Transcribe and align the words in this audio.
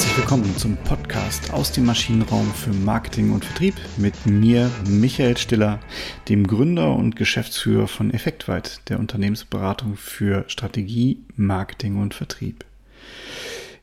Herzlich 0.00 0.16
willkommen 0.16 0.56
zum 0.56 0.78
Podcast 0.78 1.52
aus 1.52 1.72
dem 1.72 1.84
Maschinenraum 1.84 2.50
für 2.54 2.72
Marketing 2.72 3.32
und 3.32 3.44
Vertrieb 3.44 3.74
mit 3.98 4.24
mir, 4.24 4.70
Michael 4.88 5.36
Stiller, 5.36 5.78
dem 6.26 6.46
Gründer 6.46 6.96
und 6.96 7.16
Geschäftsführer 7.16 7.86
von 7.86 8.10
Effektweit, 8.10 8.80
der 8.88 8.98
Unternehmensberatung 8.98 9.98
für 9.98 10.46
Strategie, 10.48 11.18
Marketing 11.36 11.98
und 11.98 12.14
Vertrieb. 12.14 12.64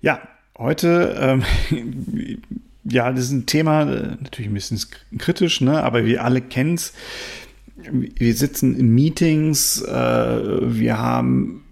Ja, 0.01 0.27
heute, 0.57 1.15
ähm, 1.19 1.43
ja, 2.83 3.11
das 3.11 3.25
ist 3.25 3.31
ein 3.33 3.45
Thema, 3.45 3.83
äh, 3.83 4.17
natürlich 4.19 4.49
ein 4.49 4.55
bisschen 4.55 4.79
kritisch, 5.19 5.61
ne? 5.61 5.83
aber 5.83 6.03
wir 6.03 6.23
alle 6.23 6.41
kennen 6.41 6.73
es. 6.73 6.93
Wir 7.75 8.33
sitzen 8.33 8.75
in 8.75 8.89
Meetings, 8.89 9.83
äh, 9.83 9.91
wir 9.93 10.97
haben 10.97 11.63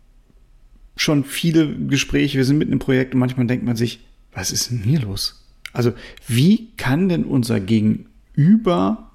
schon 0.95 1.23
viele 1.23 1.75
Gespräche, 1.87 2.37
wir 2.37 2.45
sind 2.45 2.59
mitten 2.59 2.73
im 2.73 2.79
Projekt 2.79 3.15
und 3.15 3.19
manchmal 3.21 3.47
denkt 3.47 3.65
man 3.65 3.75
sich, 3.75 4.01
was 4.35 4.51
ist 4.51 4.69
denn 4.69 4.83
hier 4.83 4.99
los? 4.99 5.43
Also, 5.73 5.93
wie 6.27 6.71
kann 6.77 7.09
denn 7.09 7.23
unser 7.23 7.59
Gegenüber 7.59 9.11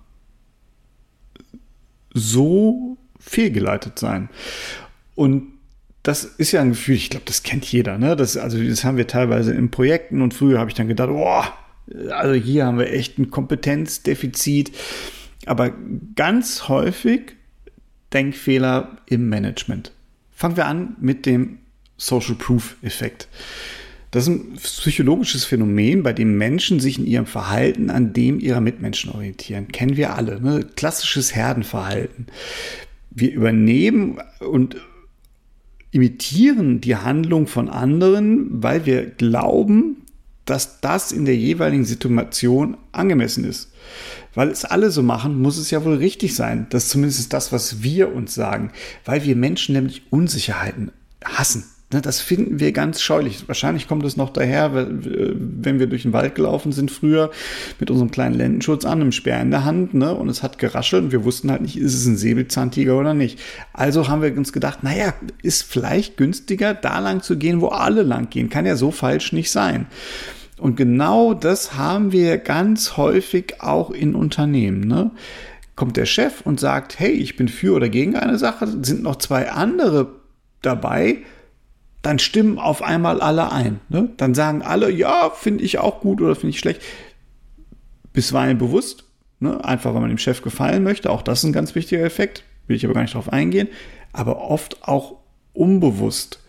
so 2.13 2.99
fehlgeleitet 3.19 3.99
sein? 3.99 4.29
Und 5.15 5.53
das 6.03 6.25
ist 6.25 6.53
ja 6.53 6.63
ein 6.63 6.71
Gefühl, 6.71 6.97
ich 6.97 7.11
glaube, 7.11 7.27
das 7.27 7.43
kennt 7.43 7.65
jeder, 7.67 7.99
ne? 7.99 8.17
Das, 8.17 8.37
also, 8.37 8.63
das 8.63 8.85
haben 8.85 8.97
wir 8.97 9.07
teilweise 9.07 9.53
in 9.53 9.71
Projekten 9.71 10.23
und 10.23 10.35
früher 10.35 10.59
habe 10.59 10.71
ich 10.71 10.75
dann 10.75 10.89
gedacht, 10.89 11.11
boah, 11.11 11.53
also 12.11 12.35
hier 12.35 12.67
haben 12.67 12.79
wir 12.79 12.93
echt 12.93 13.19
ein 13.19 13.31
Kompetenzdefizit. 13.31 14.73
Aber 15.47 15.73
ganz 16.17 16.69
häufig 16.69 17.33
Denkfehler 18.13 18.99
im 19.07 19.29
Management. 19.29 19.93
Fangen 20.31 20.57
wir 20.57 20.67
an 20.67 20.97
mit 21.01 21.27
dem 21.27 21.59
Social 21.97 22.35
Proof 22.35 22.77
Effekt. 22.83 23.29
Das 24.11 24.25
ist 24.25 24.29
ein 24.29 24.55
psychologisches 24.55 25.45
Phänomen, 25.45 26.03
bei 26.03 26.13
dem 26.13 26.37
Menschen 26.37 26.81
sich 26.81 26.99
in 26.99 27.07
ihrem 27.07 27.27
Verhalten 27.27 27.91
an 27.91 28.13
dem 28.13 28.41
ihrer 28.41 28.61
Mitmenschen 28.61 29.13
orientieren. 29.13 29.69
Kennen 29.69 29.97
wir 29.97 30.15
alle. 30.15 30.41
Ne? 30.41 30.67
Klassisches 30.75 31.35
Herdenverhalten. 31.35 32.27
Wir 33.11 33.33
übernehmen 33.33 34.19
und 34.41 34.77
imitieren 35.93 36.81
die 36.81 36.97
Handlung 36.97 37.47
von 37.47 37.69
anderen, 37.69 38.63
weil 38.63 38.87
wir 38.87 39.07
glauben, 39.07 39.97
dass 40.45 40.81
das 40.81 41.13
in 41.13 41.25
der 41.25 41.37
jeweiligen 41.37 41.85
Situation 41.85 42.77
angemessen 42.91 43.45
ist. 43.45 43.73
Weil 44.35 44.49
es 44.49 44.65
alle 44.65 44.91
so 44.91 45.03
machen, 45.03 45.41
muss 45.41 45.59
es 45.59 45.71
ja 45.71 45.85
wohl 45.85 45.97
richtig 45.97 46.35
sein. 46.35 46.67
Das 46.71 46.85
ist 46.85 46.91
zumindest 46.91 47.33
das, 47.33 47.53
was 47.53 47.83
wir 47.83 48.13
uns 48.13 48.35
sagen. 48.35 48.73
Weil 49.05 49.25
wir 49.25 49.37
Menschen 49.37 49.75
nämlich 49.75 50.03
Unsicherheiten 50.11 50.91
hassen. 51.25 51.65
Ne, 51.93 52.01
das 52.01 52.21
finden 52.21 52.61
wir 52.61 52.71
ganz 52.71 53.03
scheulich. 53.03 53.49
Wahrscheinlich 53.49 53.89
kommt 53.89 54.05
es 54.05 54.17
noch 54.17 54.31
daher, 54.31 54.73
wenn 54.75 55.81
wir 55.81 55.89
durch 55.89 56.03
den 56.03 56.13
Wald 56.13 56.37
gelaufen 56.37 56.71
sind 56.71 56.93
früher 56.93 57.33
mit 57.81 57.91
unserem 57.91 58.13
kleinen 58.13 58.37
Lendenschutz 58.37 58.85
an, 58.85 59.01
einem 59.01 59.11
Speer 59.11 59.41
in 59.41 59.51
der 59.51 59.65
Hand, 59.65 59.93
ne, 59.95 60.15
und 60.15 60.29
es 60.29 60.45
hat 60.45 60.59
geraschelt 60.59 61.03
und 61.03 61.13
wir 61.13 61.25
wussten 61.25 61.51
halt 61.51 61.63
nicht, 61.63 61.77
ist 61.77 61.95
es 61.95 62.07
ein 62.07 62.17
Säbelzahntiger 62.17 62.97
oder 62.97 63.13
nicht. 63.13 63.41
Also 63.73 64.07
haben 64.07 64.23
wir 64.23 64.37
uns 64.37 64.53
gedacht, 64.53 64.85
naja, 64.85 65.15
ist 65.43 65.65
vielleicht 65.65 66.17
günstiger, 66.17 66.75
da 66.75 67.01
lang 67.01 67.23
zu 67.23 67.37
gehen, 67.37 67.61
wo 67.61 67.69
alle 67.69 68.03
lang 68.03 68.31
gehen. 68.31 68.51
Kann 68.51 68.67
ja 68.67 68.77
so 68.77 68.93
falsch 68.93 69.33
nicht 69.33 69.51
sein. 69.51 69.87
Und 70.59 70.77
genau 70.77 71.35
das 71.35 71.77
haben 71.77 72.13
wir 72.13 72.39
ganz 72.39 72.99
häufig 72.99 73.63
auch 73.63 73.91
in 73.91 74.15
Unternehmen. 74.15 74.87
Ne? 74.87 75.11
Kommt 75.75 75.97
der 75.97 76.07
Chef 76.07 76.43
und 76.43 76.61
sagt, 76.61 77.01
hey, 77.01 77.11
ich 77.11 77.37
bin 77.37 77.49
für 77.49 77.75
oder 77.75 77.89
gegen 77.89 78.15
eine 78.15 78.39
Sache, 78.39 78.69
sind 78.83 79.03
noch 79.03 79.17
zwei 79.17 79.51
andere 79.51 80.13
dabei, 80.63 81.19
dann 82.03 82.19
stimmen 82.19 82.59
auf 82.59 82.83
einmal 82.83 83.21
alle 83.21 83.53
ein. 83.53 83.81
Ne? 83.89 84.11
Dann 84.17 84.35
sagen 84.35 84.63
alle, 84.63 84.91
ja, 84.91 85.31
finde 85.31 85.65
ich 85.65 85.79
auch 85.79 86.01
gut 86.01 86.21
oder 86.21 86.35
finde 86.35 86.51
ich 86.51 86.59
schlecht. 86.59 86.83
Bisweilen 88.13 88.59
bewusst, 88.59 89.05
ne? 89.39 89.65
einfach 89.65 89.95
weil 89.95 90.01
man 90.01 90.11
dem 90.11 90.19
Chef 90.19 90.43
gefallen 90.43 90.83
möchte. 90.83 91.11
Auch 91.11 91.23
das 91.23 91.41
ist 91.41 91.45
ein 91.45 91.53
ganz 91.53 91.75
wichtiger 91.75 92.05
Effekt, 92.05 92.45
will 92.67 92.77
ich 92.77 92.85
aber 92.85 92.95
gar 92.95 93.03
nicht 93.03 93.15
drauf 93.15 93.33
eingehen. 93.33 93.69
Aber 94.13 94.41
oft 94.41 94.83
auch 94.83 95.17
unbewusst. 95.53 96.41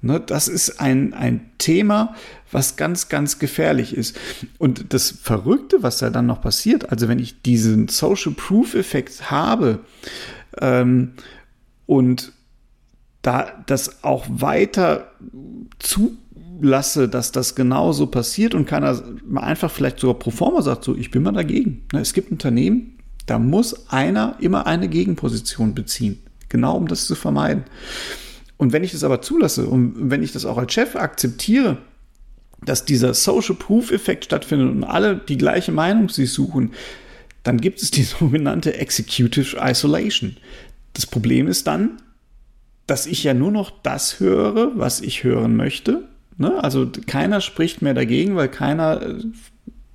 Ne? 0.00 0.20
Das 0.20 0.48
ist 0.48 0.80
ein, 0.80 1.12
ein 1.12 1.50
Thema, 1.58 2.14
was 2.52 2.76
ganz, 2.76 3.08
ganz 3.08 3.38
gefährlich 3.38 3.96
ist. 3.96 4.16
Und 4.58 4.92
das 4.92 5.10
Verrückte, 5.10 5.82
was 5.82 5.98
da 5.98 6.10
dann 6.10 6.26
noch 6.26 6.40
passiert, 6.40 6.90
also 6.90 7.08
wenn 7.08 7.18
ich 7.18 7.42
diesen 7.42 7.88
Social 7.88 8.32
Proof-Effekt 8.32 9.30
habe 9.30 9.80
ähm, 10.60 11.14
und 11.86 12.32
da 13.24 13.64
das 13.66 14.04
auch 14.04 14.26
weiter 14.28 15.10
zulasse, 15.78 17.08
dass 17.08 17.32
das 17.32 17.54
genauso 17.54 18.06
passiert 18.06 18.54
und 18.54 18.66
keiner 18.66 19.02
einfach 19.34 19.70
vielleicht 19.70 19.98
sogar 19.98 20.18
pro 20.18 20.30
forma 20.30 20.60
sagt, 20.60 20.84
so, 20.84 20.94
ich 20.94 21.10
bin 21.10 21.22
mal 21.22 21.32
dagegen. 21.32 21.86
Ne, 21.92 22.00
es 22.00 22.12
gibt 22.12 22.30
Unternehmen, 22.30 22.98
da 23.24 23.38
muss 23.38 23.88
einer 23.88 24.36
immer 24.40 24.66
eine 24.66 24.88
Gegenposition 24.88 25.74
beziehen, 25.74 26.18
genau 26.50 26.76
um 26.76 26.86
das 26.86 27.06
zu 27.06 27.14
vermeiden. 27.14 27.64
Und 28.58 28.74
wenn 28.74 28.84
ich 28.84 28.92
das 28.92 29.04
aber 29.04 29.22
zulasse 29.22 29.66
und 29.66 30.10
wenn 30.10 30.22
ich 30.22 30.32
das 30.32 30.44
auch 30.44 30.58
als 30.58 30.74
Chef 30.74 30.94
akzeptiere, 30.94 31.78
dass 32.62 32.84
dieser 32.84 33.14
Social 33.14 33.56
Proof 33.56 33.90
Effekt 33.90 34.26
stattfindet 34.26 34.70
und 34.70 34.84
alle 34.84 35.16
die 35.16 35.38
gleiche 35.38 35.72
Meinung 35.72 36.10
sich 36.10 36.30
suchen, 36.30 36.72
dann 37.42 37.58
gibt 37.58 37.80
es 37.80 37.90
die 37.90 38.02
sogenannte 38.02 38.74
Executive 38.74 39.56
Isolation. 39.58 40.36
Das 40.92 41.06
Problem 41.06 41.48
ist 41.48 41.66
dann, 41.66 41.96
dass 42.86 43.06
ich 43.06 43.24
ja 43.24 43.34
nur 43.34 43.50
noch 43.50 43.70
das 43.82 44.20
höre, 44.20 44.72
was 44.78 45.00
ich 45.00 45.24
hören 45.24 45.56
möchte. 45.56 46.08
Ne? 46.36 46.62
Also 46.62 46.90
keiner 47.06 47.40
spricht 47.40 47.82
mehr 47.82 47.94
dagegen, 47.94 48.36
weil 48.36 48.48
keiner 48.48 49.02
äh, 49.02 49.22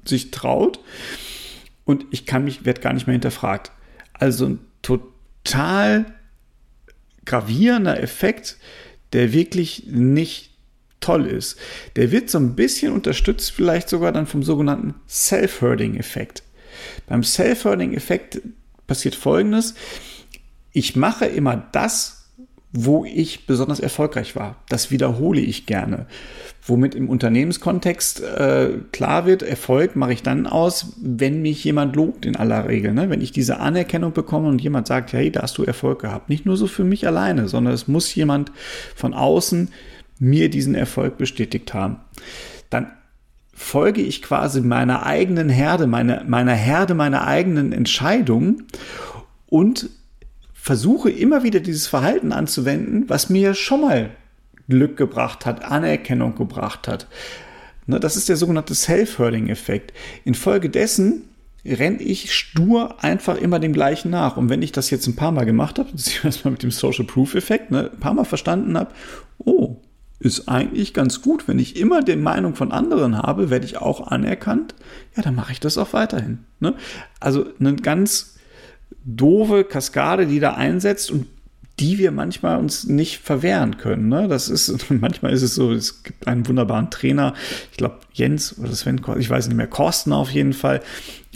sich 0.05 0.31
traut. 0.31 0.79
Und 1.85 2.05
ich 2.11 2.25
kann 2.25 2.43
mich, 2.43 2.65
werde 2.65 2.81
gar 2.81 2.93
nicht 2.93 3.07
mehr 3.07 3.13
hinterfragt. 3.13 3.71
Also 4.13 4.45
ein 4.45 4.59
total 4.81 6.05
gravierender 7.25 8.01
Effekt, 8.01 8.57
der 9.13 9.33
wirklich 9.33 9.83
nicht 9.87 10.49
toll 10.99 11.25
ist. 11.25 11.57
Der 11.95 12.11
wird 12.11 12.29
so 12.29 12.37
ein 12.37 12.55
bisschen 12.55 12.93
unterstützt, 12.93 13.51
vielleicht 13.51 13.89
sogar 13.89 14.11
dann 14.11 14.27
vom 14.27 14.43
sogenannten 14.43 14.95
Self-Herding-Effekt. 15.07 16.43
Beim 17.07 17.23
Self-Herding-Effekt 17.23 18.41
passiert 18.87 19.15
Folgendes. 19.15 19.75
Ich 20.71 20.95
mache 20.95 21.25
immer 21.25 21.55
das, 21.71 22.18
wo 22.71 23.03
ich 23.03 23.47
besonders 23.47 23.79
erfolgreich 23.79 24.35
war. 24.35 24.55
Das 24.69 24.91
wiederhole 24.91 25.41
ich 25.41 25.65
gerne. 25.65 26.05
Womit 26.61 26.93
im 26.93 27.09
Unternehmenskontext 27.09 28.21
äh, 28.21 28.73
klar 28.91 29.25
wird, 29.25 29.41
Erfolg 29.41 29.95
mache 29.95 30.13
ich 30.13 30.21
dann 30.21 30.45
aus, 30.45 30.93
wenn 31.01 31.41
mich 31.41 31.63
jemand 31.63 31.95
lobt 31.95 32.27
in 32.27 32.35
aller 32.35 32.67
Regel. 32.67 32.93
Ne? 32.93 33.09
Wenn 33.09 33.21
ich 33.21 33.31
diese 33.31 33.59
Anerkennung 33.59 34.13
bekomme 34.13 34.49
und 34.49 34.61
jemand 34.61 34.85
sagt, 34.85 35.13
hey, 35.13 35.31
da 35.31 35.41
hast 35.41 35.57
du 35.57 35.63
Erfolg 35.63 35.99
gehabt. 36.01 36.29
Nicht 36.29 36.45
nur 36.45 36.57
so 36.57 36.67
für 36.67 36.83
mich 36.83 37.07
alleine, 37.07 37.47
sondern 37.47 37.73
es 37.73 37.87
muss 37.87 38.13
jemand 38.13 38.51
von 38.95 39.15
außen 39.15 39.69
mir 40.19 40.49
diesen 40.49 40.75
Erfolg 40.75 41.17
bestätigt 41.17 41.73
haben. 41.73 41.97
Dann 42.69 42.91
folge 43.51 44.01
ich 44.01 44.21
quasi 44.21 44.61
meiner 44.61 45.05
eigenen 45.05 45.49
Herde, 45.49 45.87
meine, 45.87 46.23
meiner 46.27 46.53
Herde, 46.53 46.93
meiner 46.93 47.25
eigenen 47.25 47.71
Entscheidung 47.71 48.63
und 49.47 49.89
versuche 50.69 51.09
immer 51.09 51.41
wieder 51.41 51.61
dieses 51.61 51.87
Verhalten 51.87 52.31
anzuwenden, 52.31 53.05
was 53.07 53.31
mir 53.31 53.55
schon 53.55 53.81
mal 53.81 54.11
Glück 54.69 54.97
gebracht 54.97 55.47
hat, 55.47 55.63
Anerkennung 55.63 56.35
gebracht 56.35 56.87
hat. 56.87 57.07
Ne, 57.87 57.99
das 57.99 58.15
ist 58.15 58.29
der 58.29 58.35
sogenannte 58.35 58.75
Self-Hurling-Effekt. 58.75 59.93
Infolgedessen 60.25 61.23
renne 61.65 62.03
ich 62.03 62.35
stur 62.35 63.03
einfach 63.03 63.37
immer 63.37 63.57
dem 63.57 63.73
gleichen 63.73 64.11
nach. 64.11 64.37
Und 64.37 64.49
wenn 64.49 64.61
ich 64.61 64.71
das 64.71 64.91
jetzt 64.91 65.07
ein 65.07 65.15
paar 65.15 65.31
Mal 65.31 65.45
gemacht 65.45 65.79
habe, 65.79 65.89
beziehungsweise 65.91 66.51
mit 66.51 66.61
dem 66.61 66.69
Social 66.69 67.05
Proof-Effekt, 67.05 67.71
ne, 67.71 67.89
ein 67.91 67.99
paar 67.99 68.13
Mal 68.13 68.25
verstanden 68.25 68.77
habe, 68.77 68.91
oh, 69.39 69.77
ist 70.19 70.49
eigentlich 70.49 70.93
ganz 70.93 71.23
gut. 71.23 71.47
Wenn 71.47 71.57
ich 71.57 71.77
immer 71.77 72.03
die 72.03 72.15
Meinung 72.15 72.53
von 72.53 72.71
anderen 72.71 73.17
habe, 73.17 73.49
werde 73.49 73.65
ich 73.65 73.77
auch 73.77 74.05
anerkannt. 74.05 74.75
Ja, 75.17 75.23
dann 75.23 75.33
mache 75.33 75.51
ich 75.51 75.59
das 75.59 75.79
auch 75.79 75.93
weiterhin. 75.93 76.45
Ne? 76.59 76.75
Also 77.19 77.47
eine 77.59 77.75
ganz 77.75 78.35
doofe 79.05 79.63
Kaskade, 79.63 80.27
die 80.27 80.39
da 80.39 80.53
einsetzt 80.53 81.11
und 81.11 81.27
die 81.79 81.97
wir 81.97 82.11
manchmal 82.11 82.57
uns 82.59 82.85
nicht 82.85 83.19
verwehren 83.19 83.77
können. 83.77 84.09
Ne? 84.09 84.27
Das 84.27 84.49
ist, 84.49 84.89
manchmal 84.91 85.31
ist 85.31 85.41
es 85.41 85.55
so, 85.55 85.71
es 85.71 86.03
gibt 86.03 86.27
einen 86.27 86.47
wunderbaren 86.47 86.89
Trainer, 86.89 87.33
ich 87.71 87.77
glaube 87.77 87.99
Jens 88.13 88.57
oder 88.59 88.73
Sven, 88.73 89.01
ich 89.17 89.29
weiß 89.29 89.47
nicht 89.47 89.55
mehr, 89.55 89.67
Korsten 89.67 90.11
auf 90.11 90.31
jeden 90.31 90.53
Fall, 90.53 90.81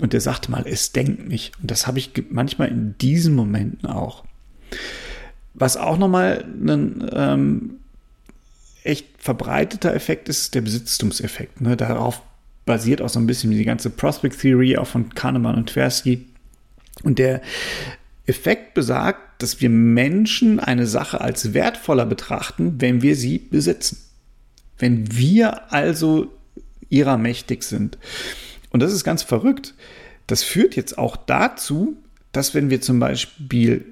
und 0.02 0.14
der 0.14 0.22
sagte 0.22 0.52
mal, 0.52 0.66
es 0.68 0.92
denkt 0.92 1.28
nicht. 1.28 1.54
Und 1.62 1.72
das 1.72 1.88
habe 1.88 2.00
ich 2.00 2.12
manchmal 2.30 2.70
in 2.70 2.98
diesen 2.98 3.36
Momenten 3.36 3.88
auch. 3.88 4.24
Was 5.54 5.78
auch 5.78 5.98
nochmal 5.98 6.44
ein 6.46 7.10
ähm, 7.14 7.76
echt 8.84 9.06
verbreiteter 9.20 9.94
Effekt 9.94 10.30
ist, 10.30 10.56
der 10.56 10.62
Besitztumseffekt. 10.62 11.62
Ne? 11.62 11.78
Darauf 11.78 12.22
basiert 12.66 13.02
auch 13.02 13.10
so 13.10 13.20
ein 13.20 13.28
bisschen 13.28 13.52
die 13.52 13.64
ganze 13.64 13.92
Prospect 13.92 14.40
Theory, 14.40 14.78
auch 14.78 14.88
von 14.88 15.14
Kahnemann 15.14 15.56
und 15.56 15.70
Tversky 15.70 16.26
und 17.04 17.20
der 17.20 17.42
Effekt 18.26 18.74
besagt, 18.74 19.42
dass 19.42 19.60
wir 19.62 19.70
Menschen 19.70 20.60
eine 20.60 20.88
Sache 20.88 21.22
als 21.22 21.54
wertvoller 21.54 22.06
betrachten, 22.06 22.76
wenn 22.80 23.02
wir 23.02 23.16
sie 23.16 23.38
besitzen. 23.38 23.98
Wenn 24.78 25.16
wir 25.16 25.72
also 25.74 26.32
ihrer 26.90 27.18
mächtig 27.18 27.64
sind. 27.64 27.98
Und 28.72 28.82
das 28.82 28.94
ist 28.94 29.04
ganz 29.04 29.24
verrückt. 29.24 29.74
Das 30.28 30.44
führt 30.44 30.76
jetzt 30.76 30.98
auch 30.98 31.18
dazu, 31.18 31.98
dass 32.32 32.56
wenn 32.56 32.70
wir 32.70 32.82
zum 32.82 33.00
Beispiel 33.00 33.86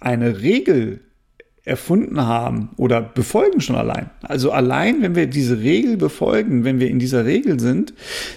eine 0.00 0.40
Regel 0.40 1.00
erfunden 1.64 2.20
haben 2.20 2.70
oder 2.76 3.00
befolgen 3.00 3.60
schon 3.60 3.76
allein. 3.76 4.10
Also 4.22 4.52
allein, 4.52 5.00
wenn 5.00 5.14
wir 5.14 5.26
diese 5.26 5.60
Regel 5.60 5.96
befolgen, 5.96 6.64
wenn 6.64 6.78
wir 6.78 6.88
in 6.88 6.98
dieser 6.98 7.24
Regel 7.24 7.58
sind, 7.58 7.94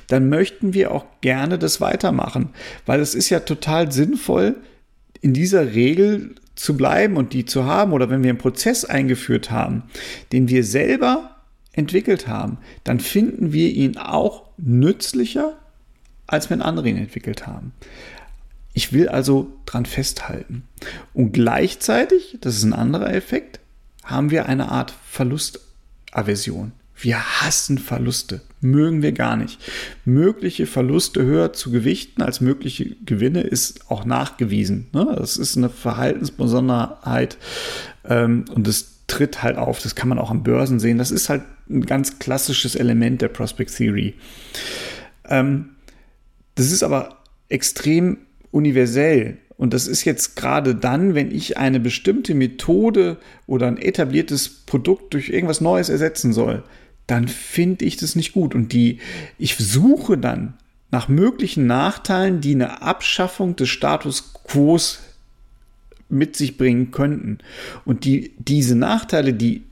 dann 0.07 0.29
möchten 0.29 0.73
wir 0.73 0.91
auch 0.91 1.05
gerne 1.19 1.59
das 1.59 1.81
weitermachen, 1.81 2.49
weil 2.85 3.01
es 3.01 3.15
ist 3.15 3.29
ja 3.29 3.41
total 3.41 3.91
sinnvoll, 3.91 4.55
in 5.19 5.33
dieser 5.33 5.73
Regel 5.73 6.35
zu 6.55 6.77
bleiben 6.77 7.17
und 7.17 7.33
die 7.33 7.45
zu 7.45 7.65
haben 7.65 7.91
oder 7.91 8.09
wenn 8.09 8.23
wir 8.23 8.29
einen 8.29 8.39
Prozess 8.39 8.85
eingeführt 8.85 9.51
haben, 9.51 9.83
den 10.31 10.47
wir 10.47 10.63
selber 10.63 11.35
entwickelt 11.73 12.27
haben, 12.27 12.57
dann 12.83 12.99
finden 12.99 13.51
wir 13.51 13.69
ihn 13.69 13.97
auch 13.97 14.45
nützlicher, 14.57 15.57
als 16.25 16.49
wenn 16.49 16.61
andere 16.61 16.89
ihn 16.89 16.97
entwickelt 16.97 17.45
haben. 17.45 17.73
Ich 18.77 18.93
will 18.93 19.09
also 19.09 19.51
dran 19.65 19.87
festhalten. 19.87 20.61
Und 21.11 21.31
gleichzeitig, 21.31 22.37
das 22.41 22.57
ist 22.57 22.63
ein 22.63 22.73
anderer 22.73 23.11
Effekt, 23.11 23.59
haben 24.03 24.29
wir 24.29 24.45
eine 24.45 24.69
Art 24.69 24.93
Verlustaversion. 25.09 26.73
Wir 26.95 27.41
hassen 27.41 27.79
Verluste, 27.79 28.41
mögen 28.61 29.01
wir 29.01 29.13
gar 29.13 29.35
nicht. 29.35 29.59
Mögliche 30.05 30.67
Verluste 30.67 31.23
höher 31.23 31.53
zu 31.53 31.71
gewichten 31.71 32.21
als 32.21 32.39
mögliche 32.39 32.95
Gewinne 33.03 33.41
ist 33.41 33.89
auch 33.89 34.05
nachgewiesen. 34.05 34.89
Ne? 34.93 35.11
Das 35.17 35.37
ist 35.37 35.57
eine 35.57 35.69
Verhaltensbesonderheit 35.69 37.39
ähm, 38.05 38.45
und 38.53 38.67
das 38.67 38.89
tritt 39.07 39.41
halt 39.41 39.57
auf. 39.57 39.81
Das 39.81 39.95
kann 39.95 40.07
man 40.07 40.19
auch 40.19 40.29
an 40.29 40.43
Börsen 40.43 40.79
sehen. 40.79 40.99
Das 40.99 41.09
ist 41.09 41.29
halt 41.29 41.41
ein 41.67 41.87
ganz 41.87 42.19
klassisches 42.19 42.75
Element 42.75 43.23
der 43.23 43.29
Prospect 43.29 43.75
Theory. 43.75 44.13
Ähm, 45.27 45.69
das 46.53 46.71
ist 46.71 46.83
aber 46.83 47.23
extrem 47.49 48.17
universell. 48.57 49.37
Und 49.57 49.73
das 49.73 49.87
ist 49.87 50.03
jetzt 50.03 50.35
gerade 50.35 50.75
dann, 50.75 51.15
wenn 51.15 51.31
ich 51.31 51.57
eine 51.57 51.79
bestimmte 51.79 52.35
Methode 52.35 53.17
oder 53.47 53.67
ein 53.67 53.77
etabliertes 53.77 54.49
Produkt 54.49 55.13
durch 55.13 55.29
irgendwas 55.29 55.61
Neues 55.61 55.89
ersetzen 55.89 56.33
soll, 56.33 56.63
dann 57.07 57.27
finde 57.27 57.85
ich 57.85 57.97
das 57.97 58.15
nicht 58.15 58.33
gut. 58.33 58.53
Und 58.53 58.73
die, 58.73 58.99
ich 59.37 59.55
suche 59.55 60.17
dann 60.17 60.53
nach 60.91 61.07
möglichen 61.07 61.67
Nachteilen, 61.67 62.41
die 62.41 62.53
eine 62.53 62.81
Abschaffung 62.81 63.55
des 63.55 63.69
Status 63.69 64.33
quo 64.33 64.79
mit 66.09 66.35
sich 66.35 66.57
bringen 66.57 66.91
könnten. 66.91 67.39
Und 67.83 68.05
die, 68.05 68.31
diese 68.37 68.75
Nachteile, 68.75 69.33
die 69.33 69.63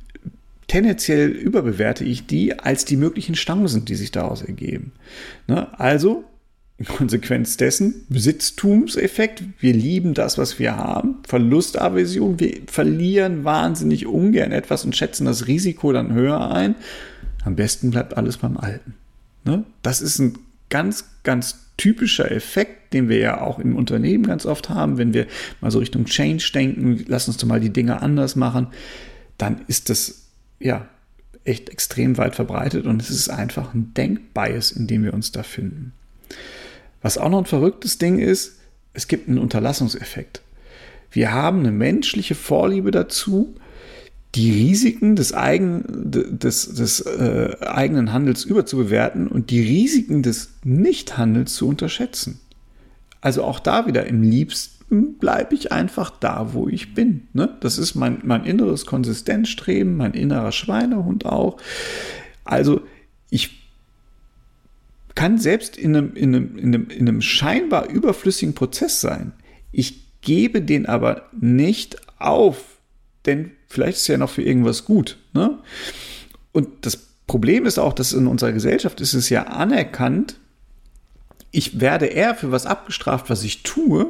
tendenziell 0.68 1.30
überbewerte 1.30 2.04
ich 2.04 2.26
die 2.26 2.60
als 2.60 2.86
die 2.86 2.98
möglichen 2.98 3.36
Chancen, 3.36 3.86
die 3.86 3.96
sich 3.96 4.12
daraus 4.12 4.42
ergeben. 4.42 4.92
Ne? 5.48 5.80
Also 5.80 6.26
in 6.78 6.86
Konsequenz 6.86 7.56
dessen 7.58 8.06
Besitztumseffekt. 8.10 9.44
Wir 9.60 9.74
lieben 9.74 10.14
das, 10.14 10.38
was 10.38 10.60
wir 10.60 10.76
haben. 10.76 11.18
Verlustaversion. 11.26 12.40
Wir 12.40 12.62
verlieren 12.68 13.46
wahnsinnig 13.46 14.06
ungern 14.08 14.52
etwas 14.52 14.84
und 14.84 14.96
schätzen 14.96 15.26
das 15.26 15.48
Risiko 15.48 15.94
dann 15.94 16.14
höher 16.14 16.52
ein. 16.52 16.76
Am 17.46 17.56
besten 17.56 17.92
bleibt 17.92 18.18
alles 18.18 18.38
beim 18.38 18.58
Alten. 18.58 18.96
Ne? 19.46 19.64
Das 19.84 20.02
ist 20.02 20.20
ein 20.20 20.38
ganz, 20.70 21.06
ganz 21.24 21.66
typischer 21.78 22.30
Effekt, 22.32 22.94
den 22.94 23.10
wir 23.10 23.20
ja 23.20 23.42
auch 23.42 23.60
im 23.60 23.76
Unternehmen 23.76 24.26
ganz 24.26 24.46
oft 24.46 24.70
haben, 24.70 24.98
wenn 24.98 25.14
wir 25.14 25.28
mal 25.62 25.72
so 25.72 25.80
Richtung 25.80 26.06
Change 26.06 26.52
denken, 26.54 27.04
lass 27.08 27.28
uns 27.28 27.38
doch 27.38 27.48
mal 27.48 27.60
die 27.60 27.72
Dinge 27.72 28.02
anders 28.02 28.36
machen, 28.36 28.68
dann 29.38 29.62
ist 29.68 29.90
das 29.90 30.28
ja 30.60 30.88
echt 31.44 31.70
extrem 31.70 32.18
weit 32.18 32.36
verbreitet 32.36 32.86
und 32.86 33.02
es 33.02 33.10
ist 33.10 33.30
einfach 33.30 33.74
ein 33.74 33.94
Denkbias, 33.94 34.72
in 34.72 34.88
dem 34.88 35.04
wir 35.04 35.14
uns 35.14 35.32
da 35.32 35.44
finden. 35.44 35.94
Was 37.06 37.20
auch 37.20 37.30
noch 37.30 37.38
ein 37.38 37.46
verrücktes 37.46 38.00
Ding 38.00 38.18
ist, 38.18 38.58
es 38.94 39.08
gibt 39.08 39.30
einen 39.30 39.38
Unterlassungseffekt. 39.38 40.42
Wir 41.12 41.32
haben 41.32 41.60
eine 41.60 41.72
menschliche 41.72 42.34
Vorliebe 42.34 42.90
dazu, 42.90 43.54
die 44.34 44.50
Risiken 44.52 45.16
des, 45.16 45.32
eigen, 45.32 45.84
des, 45.88 46.74
des 46.74 47.02
äh, 47.02 47.58
eigenen 47.62 48.12
Handels 48.12 48.44
überzubewerten 48.44 49.28
und 49.28 49.52
die 49.52 49.62
Risiken 49.62 50.24
des 50.24 50.54
Nichthandels 50.64 51.54
zu 51.54 51.68
unterschätzen. 51.68 52.40
Also 53.22 53.44
auch 53.44 53.60
da 53.60 53.86
wieder 53.86 54.08
im 54.08 54.24
liebsten 54.24 55.20
bleibe 55.20 55.54
ich 55.54 55.72
einfach 55.72 56.10
da, 56.10 56.54
wo 56.54 56.68
ich 56.68 56.96
bin. 56.96 57.28
Ne? 57.34 57.56
Das 57.60 57.78
ist 57.78 57.94
mein, 57.94 58.22
mein 58.24 58.46
inneres 58.46 58.88
Konsistenzstreben, 58.88 59.96
mein 59.96 60.16
innerer 60.16 60.52
Schweinehund 60.52 61.28
auch. 61.28 61.58
Also 62.46 62.82
ich 63.30 63.65
kann 65.16 65.38
selbst 65.38 65.78
in 65.78 65.96
einem, 65.96 66.16
in 66.16 66.36
einem, 66.36 66.58
in 66.58 66.76
einem, 66.76 66.90
in 66.90 67.08
einem 67.08 67.22
scheinbar 67.22 67.90
überflüssigen 67.90 68.54
Prozess 68.54 69.02
sein. 69.02 69.34
Ich 69.72 70.22
gebe 70.22 70.62
den 70.62 70.86
aber 70.86 71.30
nicht 71.40 71.98
auf, 72.20 72.80
denn 73.26 73.52
vielleicht 73.68 73.98
ist 73.98 74.08
ja 74.08 74.18
noch 74.18 74.30
für 74.30 74.44
irgendwas 74.44 74.86
gut. 74.86 75.18
Ne? 75.34 75.58
Und 76.52 76.68
das 76.82 76.98
Problem 77.28 77.66
ist 77.66 77.80
auch, 77.80 77.94
dass 77.94 78.14
in 78.14 78.28
unserer 78.28 78.52
Gesellschaft 78.52 79.02
ist 79.02 79.14
es 79.14 79.30
ja 79.30 79.44
anerkannt, 79.44 80.38
ich 81.52 81.80
werde 81.80 82.08
eher 82.08 82.36
für 82.36 82.52
was 82.52 82.66
abgestraft, 82.66 83.30
was 83.30 83.44
ich 83.44 83.64
tue, 83.64 84.08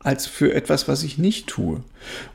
als 0.00 0.26
für 0.26 0.52
etwas, 0.54 0.88
was 0.88 1.04
ich 1.04 1.18
nicht 1.18 1.46
tue. 1.46 1.84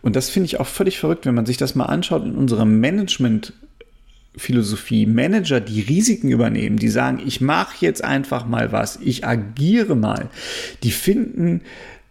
Und 0.02 0.16
das 0.16 0.30
finde 0.30 0.46
ich 0.46 0.60
auch 0.60 0.68
völlig 0.68 1.00
verrückt, 1.00 1.26
wenn 1.26 1.36
man 1.36 1.46
sich 1.46 1.58
das 1.58 1.76
mal 1.76 1.86
anschaut 1.86 2.24
in 2.24 2.36
unserem 2.36 2.80
Management 2.80 3.54
Philosophie, 4.38 5.06
Manager, 5.06 5.60
die 5.60 5.82
Risiken 5.82 6.30
übernehmen, 6.30 6.78
die 6.78 6.90
sagen, 6.90 7.22
ich 7.26 7.42
mache 7.42 7.86
jetzt 7.86 8.04
einfach 8.04 8.46
mal 8.46 8.72
was, 8.72 9.00
ich 9.02 9.26
agiere 9.26 9.96
mal, 9.96 10.30
die 10.84 10.92
finden 10.92 11.62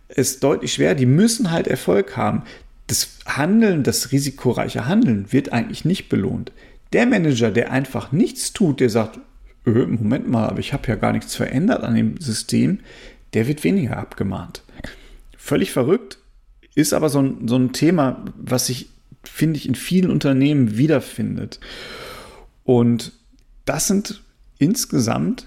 es 0.08 0.40
deutlich 0.40 0.74
schwer, 0.74 0.94
die 0.94 1.06
müssen 1.06 1.50
halt 1.50 1.66
Erfolg 1.66 2.16
haben. 2.16 2.42
Das 2.86 3.18
Handeln, 3.26 3.82
das 3.82 4.12
risikoreiche 4.12 4.86
Handeln 4.86 5.32
wird 5.32 5.52
eigentlich 5.52 5.84
nicht 5.84 6.08
belohnt. 6.08 6.52
Der 6.92 7.06
Manager, 7.06 7.50
der 7.50 7.72
einfach 7.72 8.12
nichts 8.12 8.52
tut, 8.52 8.80
der 8.80 8.90
sagt, 8.90 9.18
äh, 9.66 9.70
Moment 9.70 10.28
mal, 10.28 10.48
aber 10.48 10.60
ich 10.60 10.72
habe 10.72 10.86
ja 10.88 10.94
gar 10.94 11.12
nichts 11.12 11.34
verändert 11.34 11.82
an 11.82 11.94
dem 11.94 12.20
System, 12.20 12.80
der 13.32 13.48
wird 13.48 13.64
weniger 13.64 13.96
abgemahnt. 13.96 14.62
Völlig 15.36 15.72
verrückt, 15.72 16.18
ist 16.74 16.92
aber 16.92 17.08
so 17.08 17.20
ein, 17.20 17.48
so 17.48 17.56
ein 17.56 17.72
Thema, 17.72 18.24
was 18.36 18.66
sich, 18.66 18.88
finde 19.24 19.58
ich, 19.58 19.68
in 19.68 19.74
vielen 19.74 20.10
Unternehmen 20.10 20.76
wiederfindet. 20.76 21.60
Und 22.64 23.12
das 23.64 23.86
sind 23.86 24.22
insgesamt 24.58 25.46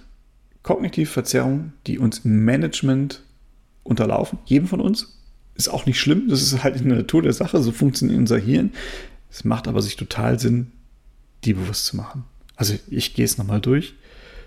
kognitive 0.64 1.10
Verzerrungen, 1.10 1.74
die 1.88 2.00
uns 2.00 2.20
im 2.20 2.46
Management 2.46 3.24
unterlaufen. 3.84 4.40
Jedem 4.46 4.68
von 4.68 4.82
uns. 4.82 5.14
Ist 5.56 5.70
auch 5.70 5.88
nicht 5.88 6.00
schlimm. 6.00 6.28
Das 6.30 6.42
ist 6.44 6.64
halt 6.64 6.80
in 6.80 6.90
der 6.90 7.00
Natur 7.00 7.24
der 7.24 7.34
Sache. 7.34 7.62
So 7.64 7.72
funktioniert 7.72 8.20
unser 8.20 8.38
Hirn. 8.38 8.74
Es 9.32 9.44
macht 9.44 9.68
aber 9.68 9.82
sich 9.82 9.96
total 9.96 10.40
Sinn, 10.40 10.72
die 11.44 11.54
bewusst 11.54 11.86
zu 11.86 11.98
machen. 11.98 12.26
Also 12.56 12.76
ich 12.90 13.16
gehe 13.16 13.26
es 13.26 13.38
nochmal 13.38 13.62
durch. 13.62 13.96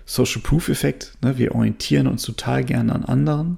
Social 0.05 0.41
Proof 0.41 0.69
Effekt. 0.69 1.17
Ne? 1.21 1.37
Wir 1.37 1.53
orientieren 1.53 2.07
uns 2.07 2.23
total 2.23 2.63
gerne 2.63 2.93
an 2.93 3.03
anderen. 3.03 3.57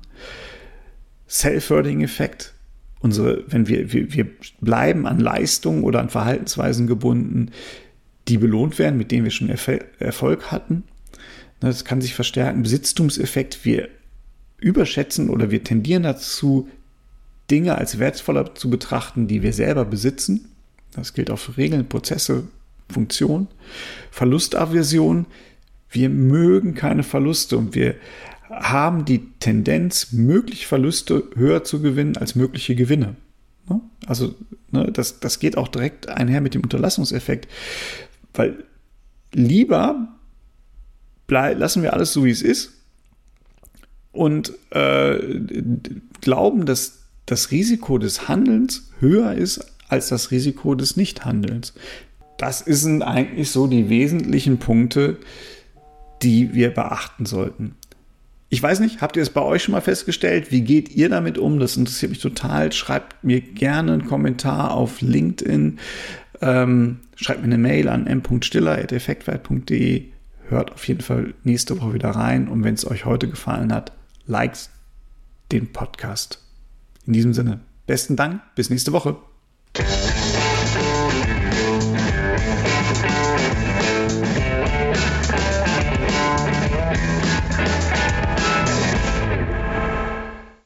Self-Wording 1.29 2.01
Effekt. 2.01 2.53
Unsere, 3.00 3.43
wenn 3.51 3.67
wir, 3.67 3.91
wir, 3.91 4.13
wir 4.13 4.27
bleiben 4.62 5.05
an 5.05 5.20
Leistungen 5.20 5.84
oder 5.84 6.00
an 6.00 6.10
Verhaltensweisen 6.10 6.88
gebunden, 6.88 7.51
die 8.27 8.38
belohnt 8.38 8.80
werden, 8.80 8.98
mit 8.98 9.12
denen 9.12 9.24
wir 9.24 9.32
schon 9.32 9.50
Erfolg 9.50 10.51
hatten. 10.51 10.84
Ne, 11.62 11.70
das 11.70 11.86
kann 11.86 12.01
sich 12.01 12.13
verstärken. 12.13 12.63
Besitztumseffekt, 12.63 13.65
wir 13.65 13.89
überschätzen 14.58 15.30
oder 15.30 15.51
wir 15.51 15.63
tendieren 15.63 16.03
dazu, 16.03 16.70
Dinge 17.51 17.77
als 17.77 18.00
wertvoller 18.00 18.56
zu 18.56 18.70
betrachten, 18.70 19.27
die 19.27 19.44
wir 19.44 19.53
selber 19.53 19.86
besitzen. 19.86 20.50
Das 20.94 21.13
gilt 21.13 21.30
auch 21.30 21.39
für 21.39 21.58
Regeln, 21.58 21.88
Prozesse, 21.88 22.46
Funktionen. 22.89 23.48
Verlustaversion, 24.12 25.25
wir 25.89 26.10
mögen 26.10 26.74
keine 26.74 27.03
Verluste 27.03 27.58
und 27.58 27.75
wir 27.75 27.96
haben 28.50 29.06
die 29.06 29.30
Tendenz, 29.39 30.12
mögliche 30.12 30.68
Verluste 30.68 31.24
höher 31.36 31.63
zu 31.63 31.82
gewinnen 31.82 32.18
als 32.18 32.36
mögliche 32.36 32.75
Gewinne. 32.75 33.15
Ne? 33.70 33.82
Also 34.06 34.36
ne, 34.72 34.92
das, 34.92 35.20
das 35.20 35.39
geht 35.39 35.58
auch 35.58 35.68
direkt 35.68 36.10
einher 36.10 36.42
mit 36.42 36.53
dem 36.53 36.62
Unterlassungseffekt. 36.62 37.48
Weil 38.34 38.63
lieber 39.34 40.08
lassen 41.28 41.82
wir 41.82 41.94
alles 41.94 42.13
so, 42.13 42.25
wie 42.25 42.30
es 42.30 42.44
ist 42.44 42.74
und 44.12 44.54
äh, 44.70 45.18
glauben, 46.22 46.66
dass 46.66 47.00
das 47.25 47.52
Risiko 47.52 47.98
des 47.98 48.28
Handelns 48.28 48.92
höher 49.00 49.34
ist 49.34 49.66
als 49.88 50.10
das 50.10 50.32
Risiko 50.32 50.75
des 50.75 50.96
Nichthandelns. 50.96 51.74
Das 52.38 52.60
sind 52.60 53.02
eigentlich 53.02 53.52
so 53.52 53.68
die 53.68 53.90
wesentlichen 53.90 54.60
Punkte, 54.60 55.18
die 56.22 56.54
wir 56.54 56.74
beachten 56.74 57.25
sollten. 57.25 57.75
Ich 58.54 58.62
weiß 58.62 58.82
nicht, 58.82 59.02
habt 59.02 59.18
ihr 59.18 59.24
es 59.24 59.32
bei 59.32 59.42
euch 59.42 59.64
schon 59.64 59.72
mal 59.72 59.82
festgestellt? 59.82 60.52
Wie 60.52 60.62
geht 60.62 60.92
ihr 60.92 61.10
damit 61.10 61.40
um? 61.40 61.58
Das 61.58 61.76
interessiert 61.76 62.12
mich 62.12 62.22
total. 62.22 62.72
Schreibt 62.72 63.24
mir 63.24 63.42
gerne 63.42 63.94
einen 63.94 64.06
Kommentar 64.06 64.76
auf 64.76 65.02
LinkedIn. 65.02 65.80
Ähm, 66.40 67.00
schreibt 67.16 67.40
mir 67.40 67.46
eine 67.46 67.58
Mail 67.58 67.88
an 67.88 68.06
m.stiller.effektwert.de. 68.06 70.04
hört 70.50 70.72
auf 70.72 70.88
jeden 70.88 71.02
Fall 71.02 71.34
nächste 71.44 71.82
Woche 71.82 71.96
wieder 71.96 72.12
rein 72.12 72.48
und 72.48 72.64
wenn 72.64 72.76
es 72.76 72.86
euch 72.86 73.06
heute 73.06 73.28
gefallen 73.28 73.74
hat, 73.74 73.92
likes 74.28 74.70
den 75.52 75.74
Podcast. 75.74 76.40
In 77.08 77.14
diesem 77.14 77.34
Sinne, 77.34 77.62
besten 77.88 78.16
Dank, 78.16 78.40
bis 78.54 78.70
nächste 78.70 78.92
Woche. 78.92 79.16